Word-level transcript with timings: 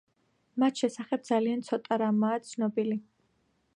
მის 0.61 0.79
შესახებ 0.83 1.27
ძალიან 1.29 1.61
ცოტა 1.67 1.99
რამაა 2.03 2.41
ცნობილი. 2.49 2.99